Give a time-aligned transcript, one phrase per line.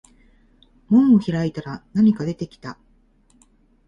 [0.89, 2.79] 門を開いたら何か出てきた